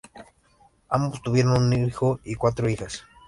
[0.89, 3.03] Ambos tuvieron un hijo y cuatro hijas.